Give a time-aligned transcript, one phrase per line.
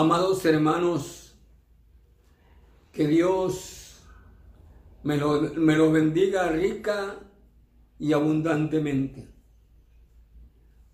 [0.00, 1.34] Amados hermanos,
[2.90, 4.00] que Dios
[5.02, 7.18] me lo, me lo bendiga rica
[7.98, 9.28] y abundantemente.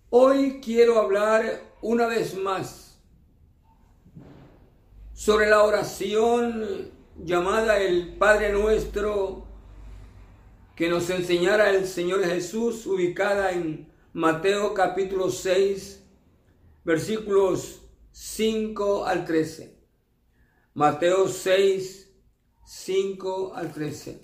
[0.09, 1.41] Hoy quiero hablar
[1.81, 2.99] una vez más
[5.13, 9.45] sobre la oración llamada el Padre Nuestro
[10.75, 16.03] que nos enseñara el Señor Jesús, ubicada en Mateo capítulo 6,
[16.83, 17.86] versículos
[18.19, 19.77] 5 al 13.
[20.73, 22.09] Mateo 6,
[22.65, 24.21] 5 al 13.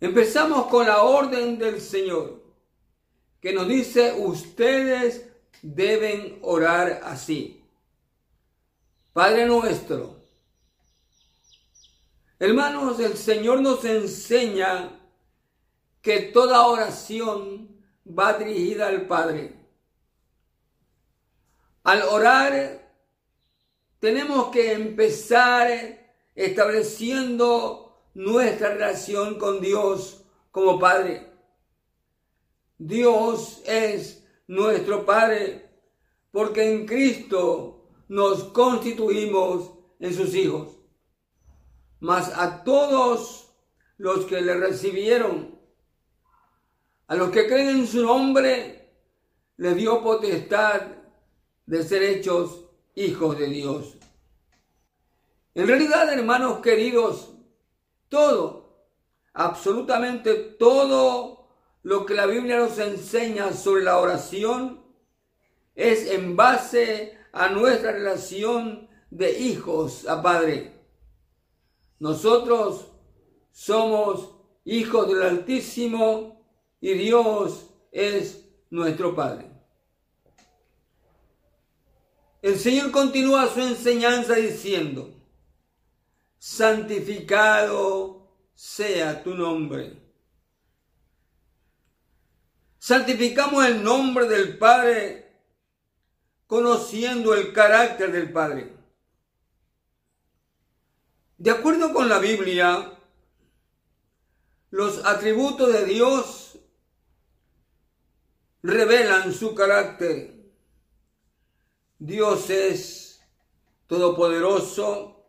[0.00, 2.42] Empezamos con la orden del Señor,
[3.40, 5.30] que nos dice, ustedes
[5.62, 7.62] deben orar así.
[9.12, 10.16] Padre nuestro,
[12.40, 14.98] hermanos, el Señor nos enseña
[16.02, 17.68] que toda oración
[18.04, 19.59] va dirigida al Padre.
[21.82, 22.80] Al orar,
[24.00, 25.68] tenemos que empezar
[26.34, 31.26] estableciendo nuestra relación con Dios como Padre.
[32.76, 35.70] Dios es nuestro Padre
[36.30, 40.76] porque en Cristo nos constituimos en sus hijos.
[42.00, 43.52] Mas a todos
[43.98, 45.58] los que le recibieron,
[47.06, 48.88] a los que creen en su nombre,
[49.56, 50.99] le dio potestad
[51.70, 52.64] de ser hechos
[52.96, 53.96] hijos de Dios.
[55.54, 57.32] En realidad, hermanos queridos,
[58.08, 58.88] todo,
[59.32, 61.48] absolutamente todo
[61.84, 64.84] lo que la Biblia nos enseña sobre la oración
[65.76, 70.72] es en base a nuestra relación de hijos a Padre.
[72.00, 72.88] Nosotros
[73.52, 76.44] somos hijos del Altísimo
[76.80, 79.49] y Dios es nuestro Padre.
[82.42, 85.14] El Señor continúa su enseñanza diciendo,
[86.38, 90.00] santificado sea tu nombre.
[92.78, 95.30] Santificamos el nombre del Padre
[96.46, 98.74] conociendo el carácter del Padre.
[101.36, 102.98] De acuerdo con la Biblia,
[104.70, 106.58] los atributos de Dios
[108.62, 110.39] revelan su carácter
[112.00, 113.20] Dios es
[113.86, 115.22] todopoderoso,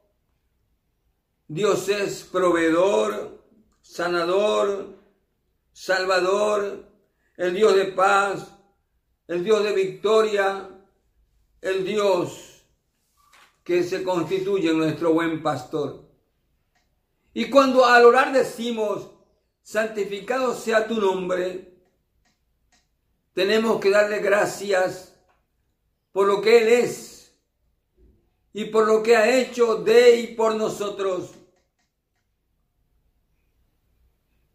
[1.46, 3.44] Dios es proveedor,
[3.82, 4.98] sanador,
[5.74, 6.90] salvador,
[7.36, 8.58] el Dios de paz,
[9.28, 10.70] el Dios de victoria,
[11.59, 12.64] el Dios
[13.66, 16.09] que se constituye nuestro buen pastor.
[17.34, 19.09] Y cuando al orar decimos,
[19.62, 21.74] santificado sea tu nombre,
[23.34, 25.10] tenemos que darle gracias
[26.11, 27.11] por lo que Él es
[28.53, 31.31] y por lo que ha hecho de y por nosotros.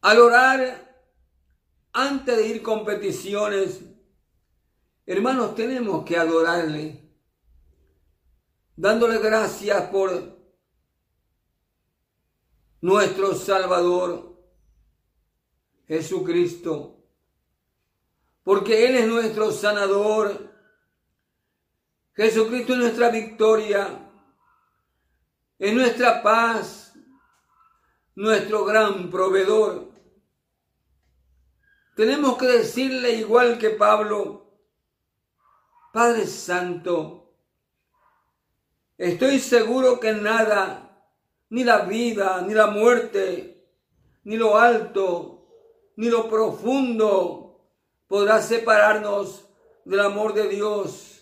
[0.02, 1.04] Al orar,
[1.92, 3.80] antes de ir competiciones,
[5.06, 7.00] hermanos, tenemos que adorarle,
[8.76, 10.36] dándole gracias por
[12.82, 14.36] nuestro Salvador,
[15.88, 17.02] Jesucristo,
[18.44, 20.55] porque Él es nuestro sanador
[22.16, 23.88] Jesucristo es nuestra victoria,
[25.58, 26.94] es nuestra paz,
[28.14, 29.92] nuestro gran proveedor.
[31.94, 34.50] Tenemos que decirle igual que Pablo,
[35.92, 37.34] Padre Santo,
[38.96, 41.06] estoy seguro que nada,
[41.50, 43.68] ni la vida, ni la muerte,
[44.24, 45.48] ni lo alto,
[45.96, 47.60] ni lo profundo
[48.06, 49.50] podrá separarnos
[49.84, 51.15] del amor de Dios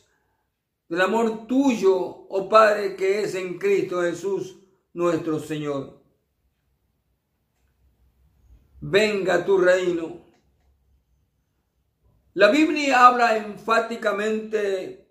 [0.88, 4.56] del amor tuyo, oh Padre, que es en Cristo Jesús
[4.92, 6.02] nuestro Señor.
[8.81, 10.25] Venga tu reino.
[12.34, 15.08] La Biblia habla enfáticamente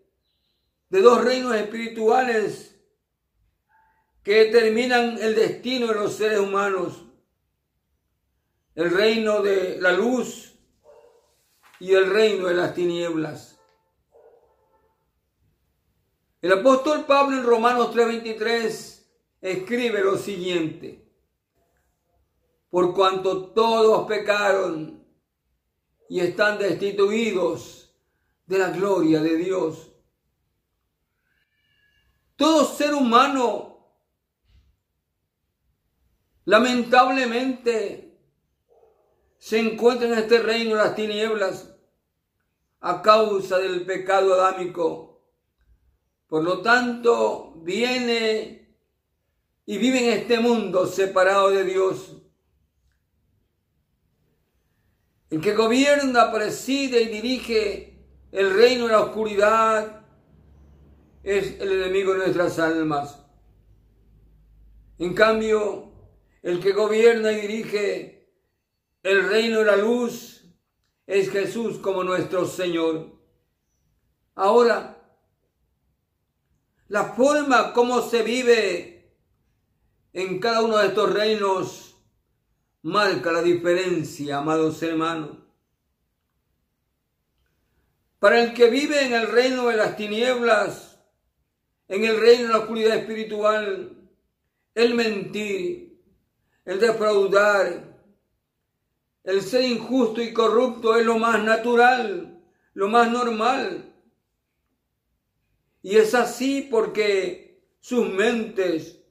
[0.90, 2.80] de dos reinos espirituales
[4.22, 7.06] que determinan el destino de los seres humanos.
[8.76, 10.54] El reino de la luz
[11.80, 13.53] y el reino de las tinieblas.
[16.44, 19.08] El apóstol Pablo en Romanos 3:23
[19.40, 21.10] escribe lo siguiente.
[22.70, 25.08] Por cuanto todos pecaron
[26.10, 27.96] y están destituidos
[28.46, 29.90] de la gloria de Dios.
[32.36, 33.96] Todo ser humano
[36.44, 38.20] lamentablemente
[39.38, 41.74] se encuentra en este reino de las tinieblas
[42.82, 45.13] a causa del pecado adámico.
[46.34, 48.76] Por lo tanto, viene
[49.68, 52.18] y vive en este mundo separado de Dios.
[55.30, 60.08] El que gobierna, preside y dirige el reino de la oscuridad
[61.22, 63.24] es el enemigo de nuestras almas.
[64.98, 65.92] En cambio,
[66.42, 68.34] el que gobierna y dirige
[69.04, 70.44] el reino de la luz
[71.06, 73.20] es Jesús como nuestro Señor.
[74.34, 75.03] Ahora,
[76.88, 79.14] la forma como se vive
[80.14, 81.96] en cada uno de estos reinos
[82.84, 85.38] marca la diferencia, amados hermanos.
[88.20, 91.00] Para el que vive en el reino de las tinieblas,
[91.88, 93.98] en el reino de la oscuridad espiritual,
[94.76, 96.00] el mentir,
[96.66, 97.94] el defraudar,
[99.24, 102.42] el ser injusto y corrupto es lo más natural,
[102.74, 103.93] lo más normal.
[105.84, 109.04] Y es así porque sus mentes,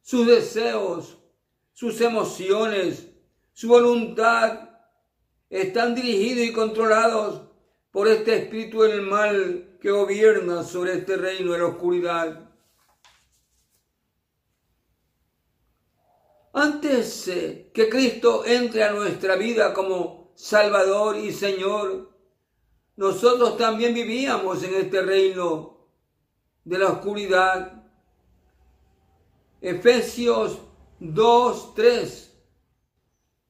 [0.00, 1.18] sus deseos,
[1.74, 3.10] sus emociones,
[3.52, 4.70] su voluntad
[5.50, 7.42] están dirigidos y controlados
[7.90, 12.50] por este espíritu del mal que gobierna sobre este reino de la oscuridad.
[16.54, 22.16] Antes eh, que Cristo entre a nuestra vida como Salvador y Señor,
[22.96, 25.77] nosotros también vivíamos en este reino
[26.68, 27.82] de la oscuridad.
[29.60, 30.58] Efesios
[31.00, 32.38] 2, 3.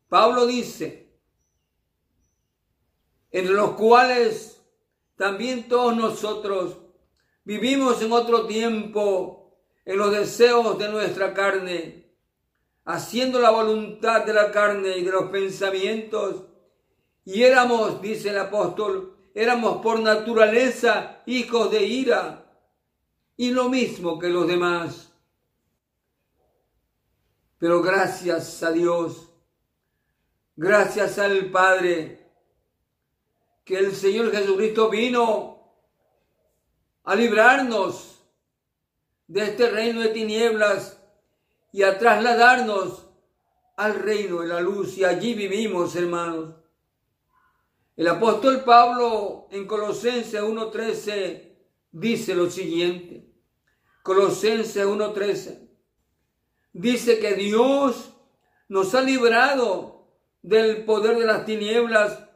[0.09, 1.11] Pablo dice,
[3.31, 4.63] en los cuales
[5.17, 6.79] también todos nosotros
[7.45, 12.09] vivimos en otro tiempo en los deseos de nuestra carne
[12.85, 16.45] haciendo la voluntad de la carne y de los pensamientos.
[17.25, 22.48] Y éramos, dice el apóstol, éramos por naturaleza hijos de ira,
[23.39, 25.13] y lo mismo que los demás.
[27.57, 29.33] Pero gracias a Dios,
[30.57, 32.31] gracias al Padre,
[33.65, 35.73] que el Señor Jesucristo vino
[37.05, 38.25] a librarnos
[39.29, 41.01] de este reino de tinieblas
[41.73, 43.07] y a trasladarnos
[43.77, 46.57] al reino de la luz y allí vivimos, hermanos.
[47.97, 51.53] El apóstol Pablo en Colosenses 1.13
[51.93, 53.28] dice lo siguiente.
[54.09, 55.69] Colosenses 1.13
[56.73, 58.15] dice que Dios
[58.67, 60.09] nos ha librado
[60.41, 62.27] del poder de las tinieblas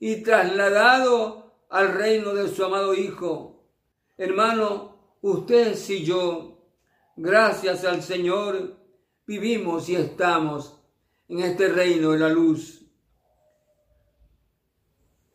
[0.00, 3.64] y trasladado al reino de su amado Hijo.
[4.18, 6.64] Hermano, ustedes y yo,
[7.14, 8.76] gracias al Señor,
[9.24, 10.82] vivimos y estamos
[11.28, 12.84] en este reino de la luz.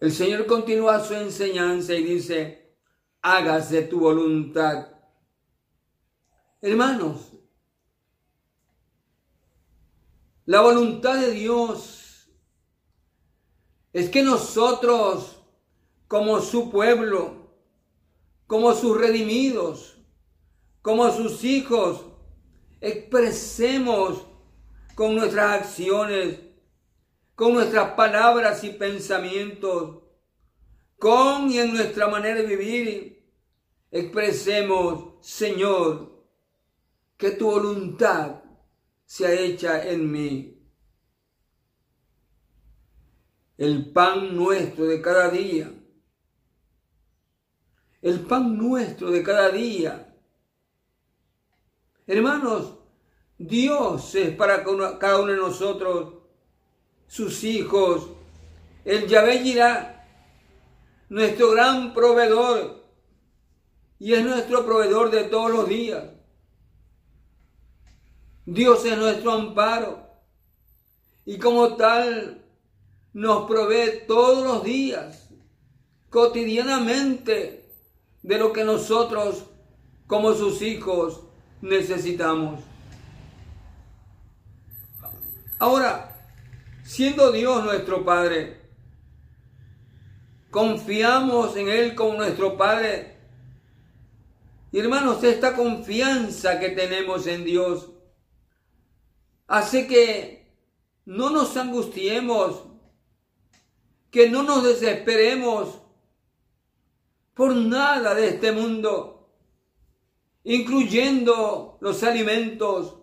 [0.02, 2.76] El Señor continúa su enseñanza y dice,
[3.22, 4.95] hágase tu voluntad.
[6.62, 7.32] Hermanos,
[10.46, 12.30] la voluntad de Dios
[13.94, 15.42] es que nosotros,
[16.08, 17.50] como su pueblo,
[18.48, 19.98] como sus redimidos,
[20.82, 22.06] como sus hijos,
[22.80, 24.26] expresemos
[24.94, 26.40] con nuestras acciones,
[27.36, 30.04] con nuestras palabras y pensamientos,
[31.00, 33.32] con y en nuestra manera de vivir,
[33.92, 36.15] expresemos, Señor,
[37.18, 38.44] que tu voluntad
[39.06, 40.52] sea hecha en mí.
[43.58, 45.72] El pan nuestro de cada día,
[48.02, 50.06] el pan nuestro de cada día,
[52.08, 52.78] Hermanos,
[53.38, 56.14] Dios es para cada uno de nosotros,
[57.08, 58.12] sus hijos.
[58.84, 60.08] El Yahvé irá,
[61.10, 62.86] nuestro gran proveedor,
[63.98, 66.04] y es nuestro proveedor de todos los días.
[68.46, 70.08] Dios es nuestro amparo
[71.26, 72.44] y como tal
[73.14, 75.30] nos provee todos los días,
[76.10, 77.66] cotidianamente,
[78.22, 79.46] de lo que nosotros
[80.08, 81.22] como sus hijos
[81.62, 82.60] necesitamos.
[85.58, 86.28] Ahora,
[86.84, 88.62] siendo Dios nuestro Padre,
[90.52, 93.18] confiamos en Él como nuestro Padre.
[94.72, 97.95] Y hermanos, esta confianza que tenemos en Dios
[99.48, 100.54] hace que
[101.06, 102.64] no nos angustiemos,
[104.12, 105.82] que no nos desesperemos
[107.34, 109.16] por nada de este mundo
[110.46, 113.00] incluyendo los alimentos,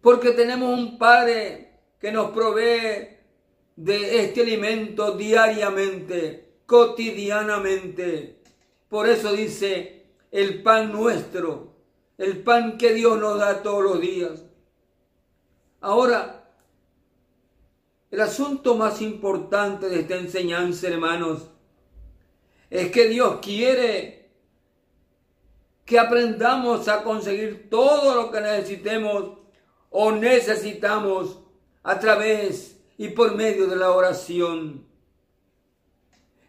[0.00, 3.16] porque tenemos un Padre que nos provee
[3.74, 8.42] de este alimento diariamente cotidianamente.
[8.88, 11.74] Por eso dice el pan nuestro,
[12.18, 14.44] el pan que Dios nos da todos los días.
[15.80, 16.50] Ahora,
[18.10, 21.50] el asunto más importante de esta enseñanza, hermanos,
[22.70, 24.30] es que Dios quiere
[25.84, 29.38] que aprendamos a conseguir todo lo que necesitemos
[29.90, 31.38] o necesitamos
[31.82, 34.86] a través y por medio de la oración.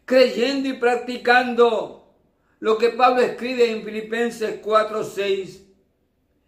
[0.05, 2.15] Creyendo y practicando
[2.59, 5.61] lo que Pablo escribe en Filipenses 4:6.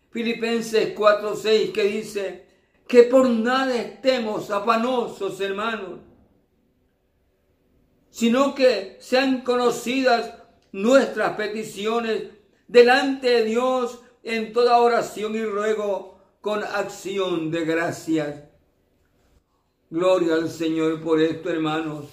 [0.10, 2.51] Filipenses 4:6 que dice
[2.88, 6.00] que por nada estemos afanosos, hermanos,
[8.10, 10.34] sino que sean conocidas
[10.72, 12.24] nuestras peticiones
[12.68, 18.44] delante de Dios en toda oración y ruego con acción de gracias.
[19.90, 22.06] Gloria al Señor por esto, hermanos.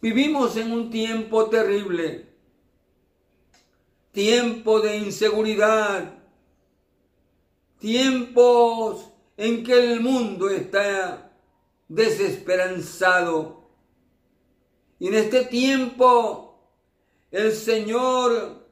[0.00, 2.26] Vivimos en un tiempo terrible,
[4.10, 6.21] tiempo de inseguridad,
[7.82, 11.32] tiempos en que el mundo está
[11.88, 13.68] desesperanzado.
[15.00, 16.60] Y en este tiempo
[17.32, 18.68] el Señor,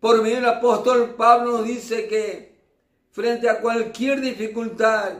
[0.00, 2.60] por medio del apóstol Pablo, nos dice que
[3.12, 5.12] frente a cualquier dificultad,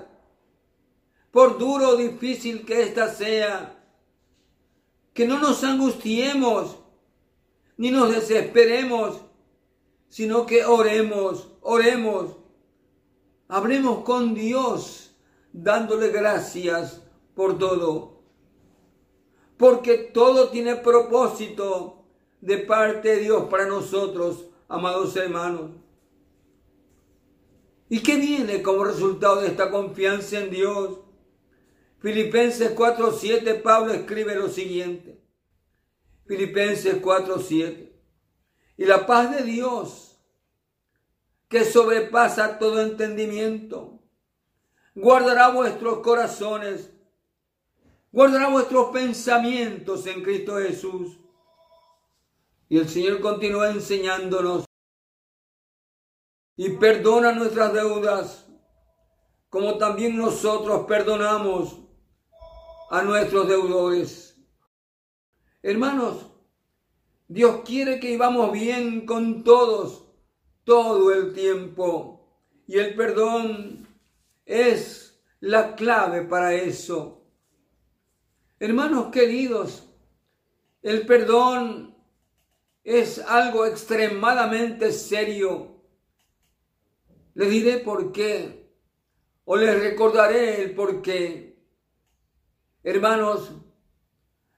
[1.30, 3.78] por duro o difícil que ésta sea,
[5.14, 6.76] que no nos angustiemos
[7.76, 9.20] ni nos desesperemos,
[10.08, 12.39] sino que oremos, oremos,
[13.50, 15.14] hablemos con Dios
[15.52, 17.02] dándole gracias
[17.34, 18.22] por todo.
[19.56, 22.04] Porque todo tiene propósito
[22.40, 25.72] de parte de Dios para nosotros, amados hermanos.
[27.88, 31.00] ¿Y qué viene como resultado de esta confianza en Dios?
[31.98, 35.20] Filipenses 4.7, Pablo escribe lo siguiente.
[36.24, 37.90] Filipenses 4.7.
[38.78, 40.09] Y la paz de Dios,
[41.50, 43.98] que sobrepasa todo entendimiento,
[44.94, 46.92] guardará vuestros corazones,
[48.12, 51.18] guardará vuestros pensamientos en Cristo Jesús.
[52.68, 54.64] Y el Señor continúa enseñándonos
[56.56, 58.46] y perdona nuestras deudas,
[59.48, 61.80] como también nosotros perdonamos
[62.90, 64.36] a nuestros deudores.
[65.62, 66.26] Hermanos,
[67.26, 69.99] Dios quiere que vivamos bien con todos
[70.70, 72.28] todo el tiempo.
[72.68, 73.88] Y el perdón
[74.46, 77.24] es la clave para eso.
[78.60, 79.88] Hermanos queridos,
[80.82, 81.96] el perdón
[82.84, 85.82] es algo extremadamente serio.
[87.34, 88.70] Les diré por qué,
[89.46, 91.58] o les recordaré el por qué.
[92.84, 93.50] Hermanos,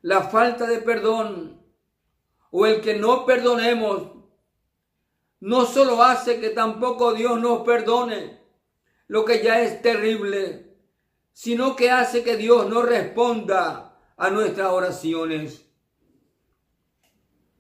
[0.03, 1.59] la falta de perdón
[2.51, 4.22] o el que no perdonemos
[5.43, 8.41] no solo hace que tampoco Dios nos perdone,
[9.09, 10.77] lo que ya es terrible,
[11.33, 15.69] sino que hace que Dios no responda a nuestras oraciones.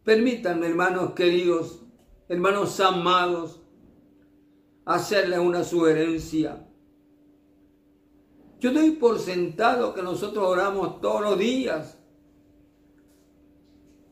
[0.05, 1.83] Permítanme, hermanos queridos,
[2.29, 3.61] hermanos amados,
[4.85, 6.65] hacerles una sugerencia.
[8.61, 11.99] Yo doy por sentado que nosotros oramos todos los días,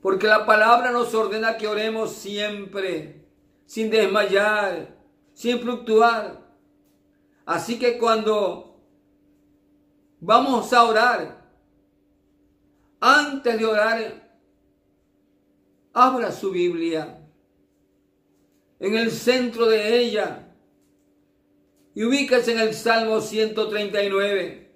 [0.03, 3.20] porque la palabra nos ordena que oremos siempre,
[3.71, 4.97] sin desmayar,
[5.33, 6.45] sin fluctuar.
[7.47, 8.83] Así que cuando
[10.19, 11.53] vamos a orar,
[12.99, 14.39] antes de orar,
[15.93, 17.25] abra su Biblia
[18.81, 20.53] en el centro de ella
[21.95, 24.75] y ubíquese en el Salmo 139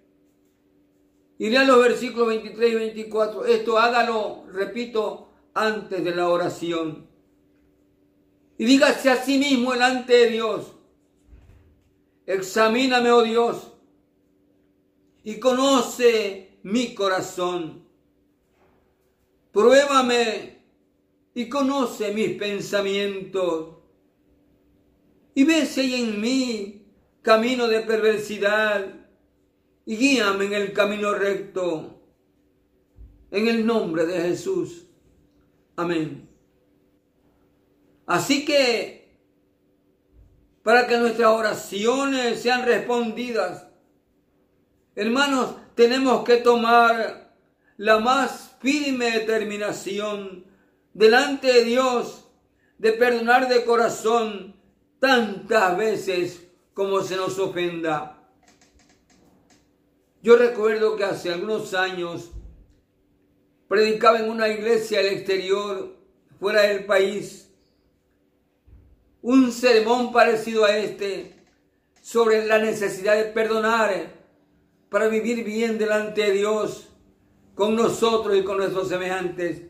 [1.39, 3.45] y lea los versículos 23 y 24.
[3.47, 7.13] Esto hágalo, repito, antes de la oración.
[8.57, 10.75] Y dígase a sí mismo delante de Dios,
[12.27, 13.73] Examíname, oh Dios,
[15.25, 17.85] y conoce mi corazón.
[19.53, 20.63] Pruébame
[21.35, 23.77] y conoce mis pensamientos.
[25.35, 26.87] Y ve si en mí
[27.23, 28.87] camino de perversidad
[29.87, 32.01] y guíame en el camino recto.
[33.31, 34.87] En el nombre de Jesús.
[35.77, 36.34] Amén.
[38.07, 39.05] Así que
[40.65, 43.67] para que nuestras oraciones sean respondidas.
[44.97, 47.37] Hermanos, tenemos que tomar
[47.77, 50.47] la más firme determinación
[50.95, 52.25] delante de Dios
[52.79, 54.57] de perdonar de corazón
[54.99, 58.23] tantas veces como se nos ofenda.
[60.23, 62.31] Yo recuerdo que hace algunos años
[63.69, 65.95] predicaba en una iglesia al exterior,
[66.41, 67.44] fuera del país,
[69.25, 71.35] un sermón parecido a este
[72.03, 74.13] sobre la necesidad de perdonar
[74.91, 76.91] para vivir bien delante de Dios
[77.55, 79.63] con nosotros y con nuestros semejantes.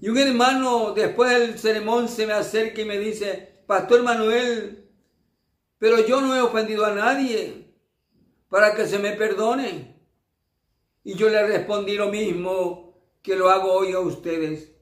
[0.00, 4.88] Y un hermano después del sermón se me acerca y me dice, Pastor Manuel,
[5.76, 7.74] pero yo no he ofendido a nadie
[8.48, 10.00] para que se me perdone.
[11.04, 14.72] Y yo le respondí lo mismo que lo hago hoy a ustedes.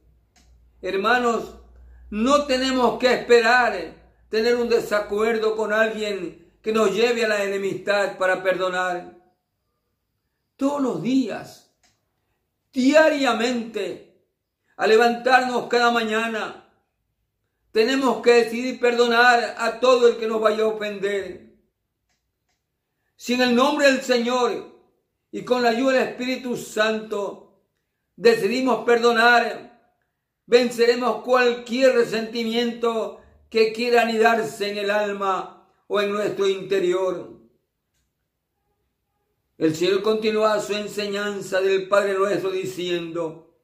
[0.80, 1.57] Hermanos,
[2.10, 3.94] no tenemos que esperar
[4.28, 9.16] tener un desacuerdo con alguien que nos lleve a la enemistad para perdonar.
[10.56, 11.70] Todos los días,
[12.72, 14.24] diariamente,
[14.76, 16.68] a levantarnos cada mañana,
[17.72, 21.54] tenemos que decidir perdonar a todo el que nos vaya a ofender.
[23.16, 24.80] Si en el nombre del Señor
[25.30, 27.62] y con la ayuda del Espíritu Santo
[28.16, 29.77] decidimos perdonar,
[30.49, 37.38] venceremos cualquier resentimiento que quiera anidarse en el alma o en nuestro interior.
[39.59, 43.55] El Señor continúa su enseñanza del Padre nuestro diciendo,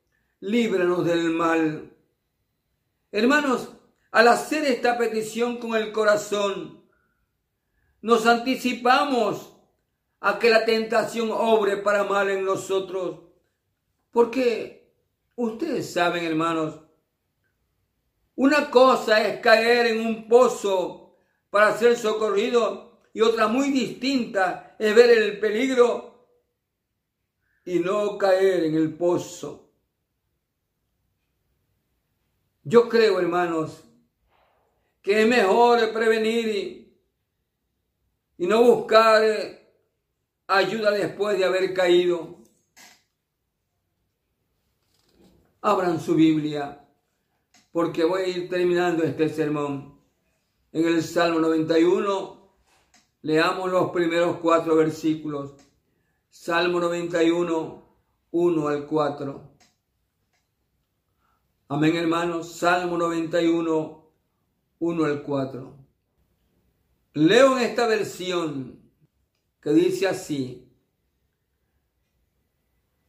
[0.40, 1.90] líbranos del mal.
[3.10, 3.70] Hermanos,
[4.10, 6.84] al hacer esta petición con el corazón,
[8.02, 9.56] nos anticipamos
[10.20, 13.20] a que la tentación obre para mal en nosotros.
[14.10, 14.83] Porque
[15.36, 16.80] ustedes saben, hermanos,
[18.36, 21.16] una cosa es caer en un pozo
[21.50, 26.26] para ser socorrido y otra muy distinta es ver el peligro
[27.64, 29.70] y no caer en el pozo.
[32.64, 33.84] Yo creo, hermanos,
[35.02, 39.22] que es mejor prevenir y, no buscar
[40.46, 42.42] ayuda después de haber caído.
[45.66, 46.86] Abran su Biblia,
[47.72, 49.98] porque voy a ir terminando este sermón.
[50.72, 52.52] En el Salmo 91,
[53.22, 55.54] leamos los primeros cuatro versículos.
[56.28, 57.82] Salmo 91,
[58.30, 59.56] 1 al 4.
[61.68, 62.52] Amén, hermanos.
[62.56, 64.12] Salmo 91,
[64.80, 65.78] 1 al 4.
[67.14, 68.82] Leo en esta versión
[69.62, 70.73] que dice así.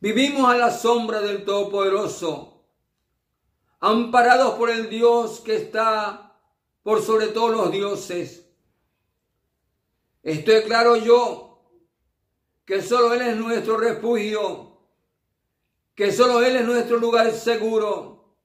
[0.05, 2.63] Vivimos a la sombra del Todopoderoso,
[3.79, 6.39] amparados por el Dios que está
[6.83, 8.47] por sobre todos los dioses.
[10.21, 11.59] Estoy claro yo
[12.65, 14.77] que solo Él es nuestro refugio,
[15.95, 18.37] que solo Él es nuestro lugar seguro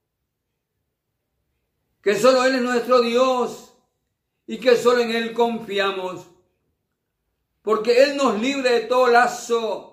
[2.01, 3.75] que solo Él es nuestro Dios
[4.47, 6.25] y que solo en Él confiamos,
[7.61, 9.90] porque Él nos libre de todo lazo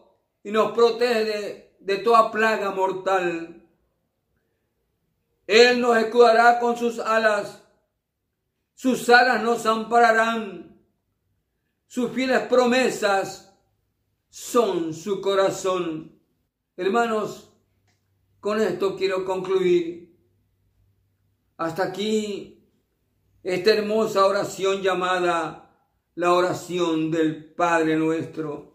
[0.48, 3.68] y nos protege de, toda plaga mortal.
[5.46, 7.62] Él nos escudará con sus alas,
[8.72, 10.80] sus alas nos ampararán,
[11.86, 13.54] sus fieles promesas
[14.30, 16.18] son su corazón.
[16.78, 17.52] Hermanos,
[18.40, 20.16] con esto quiero concluir.
[21.58, 22.66] Hasta aquí
[23.42, 25.78] esta hermosa oración llamada
[26.14, 28.67] la oración del Padre nuestro.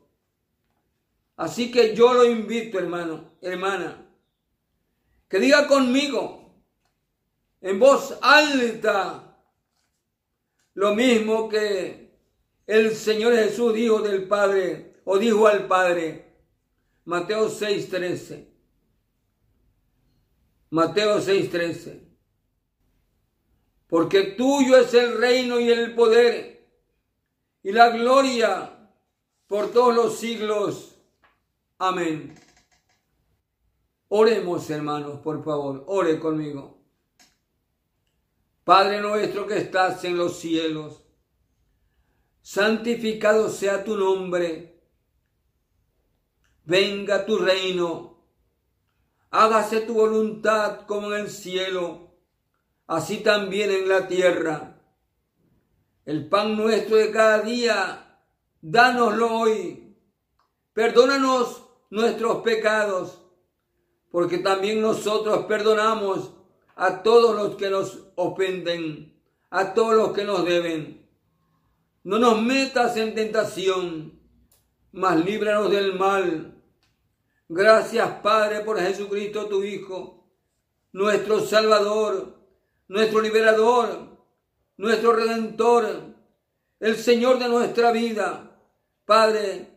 [1.36, 4.08] Así que yo lo invito, hermano, hermana,
[5.28, 6.63] que diga conmigo
[7.62, 9.38] en voz alta
[10.76, 12.17] lo mismo que
[12.67, 16.34] el Señor Jesús dijo del Padre o dijo al Padre.
[17.06, 18.48] Mateo 6:13.
[20.69, 22.13] Mateo 6:13
[23.93, 26.67] porque tuyo es el reino y el poder
[27.62, 28.89] y la gloria
[29.46, 30.92] por todos los siglos.
[31.86, 32.34] Amén.
[34.08, 36.82] Oremos, hermanos, por favor, ore conmigo.
[38.63, 41.04] Padre nuestro que estás en los cielos,
[42.41, 44.82] santificado sea tu nombre.
[46.63, 48.30] Venga tu reino,
[49.30, 52.15] hágase tu voluntad como en el cielo
[52.88, 54.82] así también en la tierra.
[56.06, 58.22] El pan nuestro de cada día,
[58.62, 59.98] dánoslo hoy.
[60.72, 61.62] Perdónanos
[61.93, 63.21] nuestros pecados,
[64.12, 66.32] porque también nosotros perdonamos
[66.75, 71.08] a todos los que nos ofenden, a todos los que nos deben.
[72.03, 74.19] No nos metas en tentación,
[74.91, 76.62] mas líbranos del mal.
[77.47, 80.25] Gracias, Padre, por Jesucristo, tu Hijo,
[80.91, 82.43] nuestro Salvador
[82.88, 84.08] nuestro liberador,
[84.77, 86.13] nuestro redentor,
[86.79, 88.56] el Señor de nuestra vida.
[89.06, 89.67] Padre,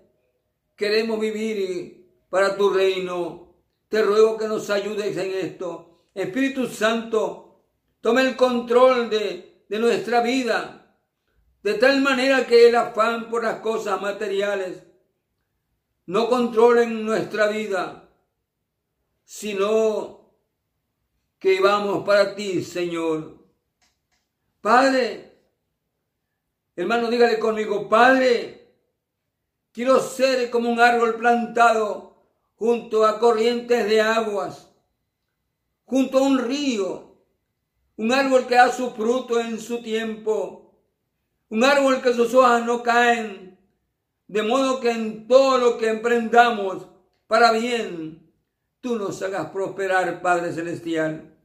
[0.77, 3.55] queremos vivir para tu reino
[3.89, 6.09] Te ruego que nos ayudes en esto.
[6.15, 7.63] Espíritu Santo,
[8.01, 10.97] toma el control de, de nuestra vida,
[11.63, 14.83] de tal manera que el afán por las cosas materiales
[16.07, 18.09] no controlen nuestra vida,
[19.25, 20.33] sino
[21.39, 23.45] que vamos para ti, Señor.
[24.61, 25.39] Padre,
[26.77, 28.73] hermano, dígale conmigo, Padre,
[29.73, 32.06] quiero ser como un árbol plantado
[32.57, 34.71] junto a corrientes de aguas,
[35.85, 37.17] junto a un río,
[37.97, 40.75] un árbol que da su fruto en su tiempo,
[41.49, 43.59] un árbol que sus hojas no caen,
[44.27, 46.89] de modo que en todo lo que emprendamos
[47.27, 48.33] para bien,
[48.81, 51.37] tú nos hagas prosperar, Padre Celestial.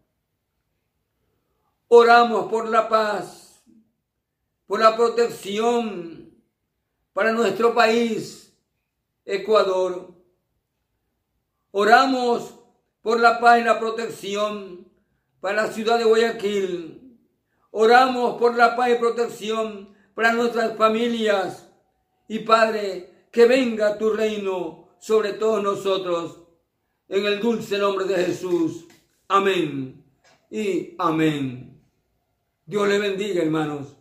[1.88, 3.64] Oramos por la paz,
[4.66, 6.34] por la protección
[7.14, 8.58] para nuestro país,
[9.26, 10.21] Ecuador.
[11.72, 12.56] Oramos
[13.02, 14.88] por la paz y la protección
[15.40, 17.18] para la ciudad de Guayaquil.
[17.72, 21.70] Oramos por la paz y protección para nuestras familias
[22.28, 26.44] y Padre, que venga tu reino sobre todos nosotros.
[27.08, 28.86] En el dulce nombre de Jesús.
[29.28, 30.04] Amén
[30.50, 31.82] y amén.
[32.66, 33.98] Dios le bendiga, hermanos.